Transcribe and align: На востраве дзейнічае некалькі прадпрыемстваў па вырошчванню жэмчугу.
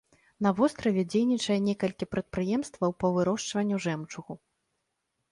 На 0.43 0.51
востраве 0.59 1.01
дзейнічае 1.11 1.57
некалькі 1.65 2.07
прадпрыемстваў 2.13 2.93
па 3.03 3.11
вырошчванню 3.17 3.77
жэмчугу. 3.85 4.33